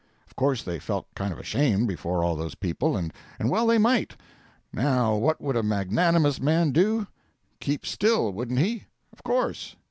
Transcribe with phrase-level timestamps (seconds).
[0.25, 4.15] Of course they felt kind of ashamed before all those people, and well they might.
[4.73, 7.05] Now, what would a magnanimous man do?
[7.59, 8.85] Keep still, wouldn't he?
[9.13, 9.75] Of course.